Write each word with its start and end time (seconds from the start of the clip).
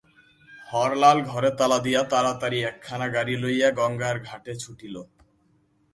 হরলাল 0.67 1.17
ঘরে 1.21 1.51
তালা 1.59 1.79
দিয়া 1.85 2.01
তাড়াতাড়ি 2.03 2.59
একখানা 2.63 3.07
গাড়ি 3.07 3.35
লইয়া 3.43 3.69
গঙ্গার 3.71 4.17
ঘাটে 4.19 4.53
ছুটিল। 4.55 4.95